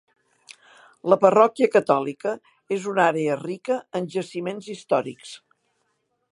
[1.13, 2.33] La parròquia catòlica
[2.77, 5.39] és una àrea rica en jaciments històrics.